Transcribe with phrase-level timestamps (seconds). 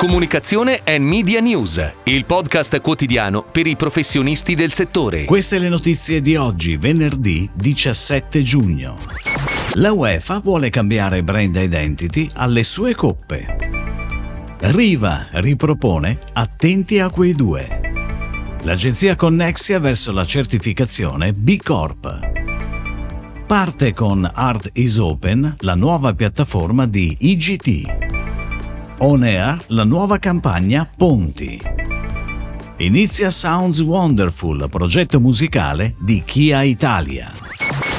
[0.00, 5.26] Comunicazione e Media News, il podcast quotidiano per i professionisti del settore.
[5.26, 8.96] Queste le notizie di oggi, venerdì 17 giugno.
[9.74, 13.58] La UEFA vuole cambiare brand identity alle sue coppe.
[14.60, 17.68] Riva ripropone Attenti a quei due.
[18.62, 22.30] L'agenzia Connexia verso la certificazione B Corp.
[23.46, 27.99] Parte con Art is Open, la nuova piattaforma di IGT.
[29.02, 31.58] On Air la nuova campagna Ponti.
[32.76, 37.39] Inizia Sounds Wonderful, progetto musicale di Kia Italia.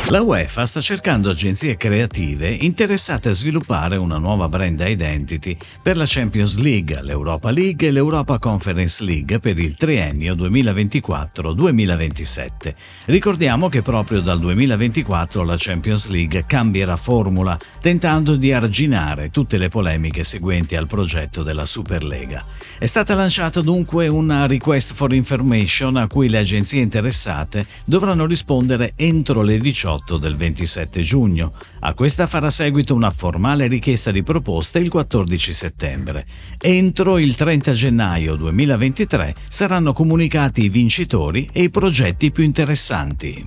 [0.10, 6.04] La UEFA sta cercando agenzie creative interessate a sviluppare una nuova brand identity per la
[6.05, 12.74] Champions League, l'Europa League e l'Europa Conference League per il triennio 2024-2027.
[13.05, 19.70] Ricordiamo che proprio dal 2024 la Champions League cambierà formula, tentando di arginare tutte le
[19.70, 22.44] polemiche seguenti al progetto della Superlega.
[22.77, 28.91] È stata lanciata dunque una request for information a cui le agenzie interessate dovranno rispondere
[28.98, 31.53] entro le 18 18 del 27 giugno.
[31.81, 36.25] A questa farà seguito una formale richiesta di proposta il 14 settembre.
[36.59, 43.43] Entro il 30 gennaio 2023 saranno comunicati i vincitori e i progetti più interessanti.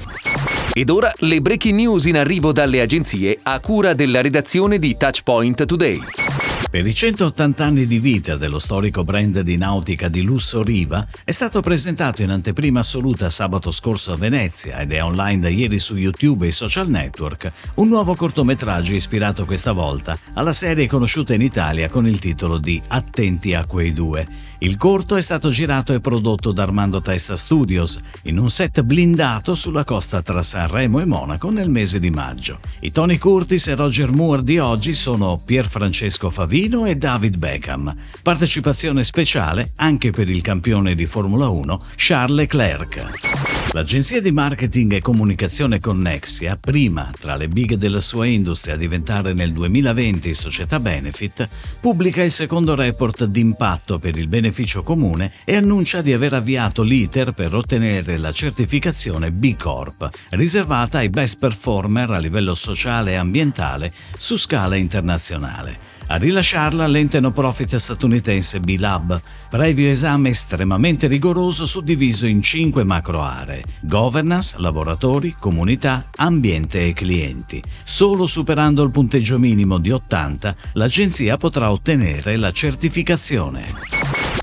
[0.73, 5.65] Ed ora le breaking news in arrivo dalle agenzie a cura della redazione di Touchpoint
[5.65, 6.44] Today.
[6.75, 11.31] Per i 180 anni di vita dello storico brand di nautica di lusso Riva è
[11.31, 15.95] stato presentato in anteprima assoluta sabato scorso a Venezia ed è online da ieri su
[15.95, 21.89] YouTube e social network un nuovo cortometraggio ispirato questa volta alla serie conosciuta in Italia
[21.89, 24.27] con il titolo di Attenti a quei due.
[24.65, 29.55] Il corto è stato girato e prodotto da Armando Testa Studios in un set blindato
[29.55, 32.61] sulla costa tra Sanremo e Monaco nel mese di maggio.
[32.81, 37.95] I Tony Curtis e Roger Moore di oggi sono Pier Francesco Favino e David Beckham.
[38.23, 43.54] Partecipazione speciale anche per il campione di Formula 1 Charles Leclerc.
[43.73, 49.33] L'agenzia di marketing e comunicazione Connexia, prima tra le big della sua industria a diventare
[49.33, 51.49] nel 2020 società benefit,
[51.81, 57.33] pubblica il secondo report d'impatto per il beneficio comune e annuncia di aver avviato l'iter
[57.33, 63.93] per ottenere la certificazione B Corp, riservata ai best performer a livello sociale e ambientale
[64.17, 65.94] su scala internazionale.
[66.09, 73.23] A rilasciarla l'ente no profit statunitense B-Lab, previo esame estremamente rigoroso suddiviso in cinque macro
[73.23, 77.63] aree: governance, lavoratori, comunità, ambiente e clienti.
[77.83, 83.84] Solo superando il punteggio minimo di 80, l'agenzia potrà ottenere la certificazione.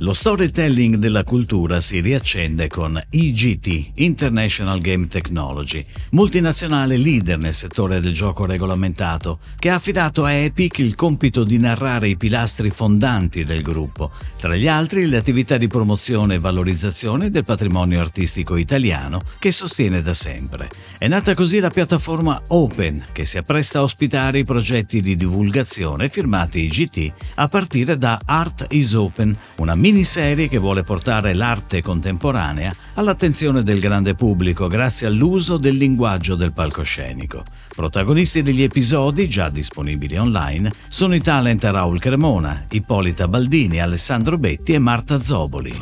[0.04, 8.00] Lo storytelling della cultura si riaccende con IGT, International Game Technology, multinazionale leader nel settore
[8.00, 13.44] del gioco regolamentato, che ha affidato a Epic il compito di narrare i pilastri fondanti
[13.44, 14.10] del gruppo,
[14.40, 20.02] tra gli altri le attività di promozione e valorizzazione del patrimonio artistico italiano che sostiene
[20.02, 20.68] da sempre.
[20.98, 26.10] È nata così la piattaforma Open, che si appresta a ospitare i progetti di divulgazione
[26.10, 31.82] firmati IGT a partire da Art is Open, una mini miniserie che vuole portare l'arte
[31.82, 37.44] contemporanea all'attenzione del grande pubblico grazie all'uso del linguaggio del palcoscenico.
[37.76, 44.72] Protagonisti degli episodi, già disponibili online, sono i talent Raul Cremona, Ippolita Baldini, Alessandro Betti
[44.72, 45.74] e Marta Zoboli.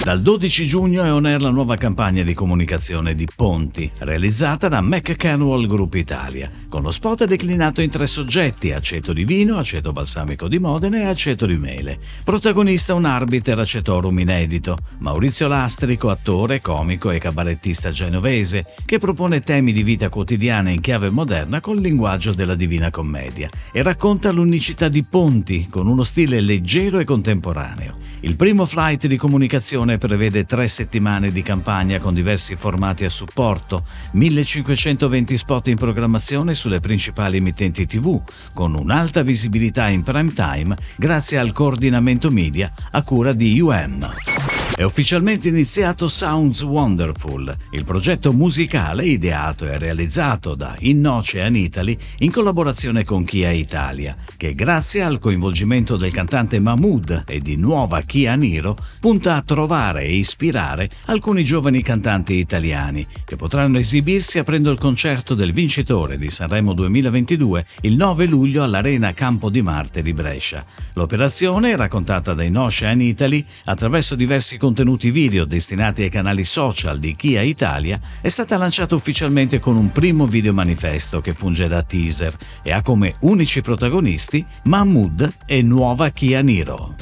[0.00, 4.80] Dal 12 giugno è on air la nuova campagna di comunicazione di Ponti, realizzata da
[4.80, 10.48] McCanwell Group Italia, con lo spot declinato in tre soggetti, aceto di vino, aceto balsamico
[10.48, 11.98] di Modena e aceto di mele.
[12.24, 19.72] Protagonista un arbiter acetorum inedito, Maurizio Lastrico, attore, comico e cabarettista genovese, che propone temi
[19.72, 25.04] di vita quotidiana in chiave moderna col linguaggio della Divina Commedia e racconta l'unicità di
[25.04, 27.96] Ponti con uno stile leggero e contemporaneo.
[28.20, 33.86] Il primo flight di comunicazione prevede tre settimane di campagna con diversi formati a supporto,
[34.12, 38.20] 1520 spot in programmazione sulle principali emittenti TV,
[38.52, 44.57] con un'alta visibilità in prime time grazie al coordinamento media a cura di UM.
[44.78, 52.30] È ufficialmente iniziato Sounds Wonderful, il progetto musicale ideato e realizzato da Innocean Italy in
[52.30, 58.36] collaborazione con Kia Italia, che grazie al coinvolgimento del cantante Mahmood e di nuova Kia
[58.36, 64.78] Niro punta a trovare e ispirare alcuni giovani cantanti italiani che potranno esibirsi aprendo il
[64.78, 70.64] concerto del vincitore di Sanremo 2022 il 9 luglio all'Arena Campo di Marte di Brescia.
[70.92, 77.40] L'operazione, raccontata da Innocean Italy attraverso diversi contenuti video destinati ai canali social di Kia
[77.40, 82.70] Italia, è stata lanciata ufficialmente con un primo video manifesto che funge da teaser e
[82.70, 86.96] ha come unici protagonisti Mahmood e nuova Kia Niro.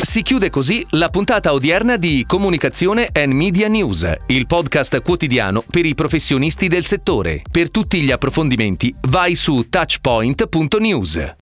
[0.00, 5.86] Si chiude così la puntata odierna di Comunicazione and Media News, il podcast quotidiano per
[5.86, 7.42] i professionisti del settore.
[7.48, 11.36] Per tutti gli approfondimenti vai su touchpoint.news.